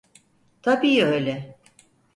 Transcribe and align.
Tabii 0.61 1.03
öyle. 1.03 1.57